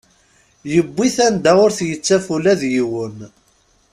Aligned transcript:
Yewwi-t 0.73 1.17
anda 1.27 1.51
ur 1.65 1.71
t-yettaf 1.77 2.25
ula 2.35 2.53
d 2.59 2.61
yiwen. 2.73 3.17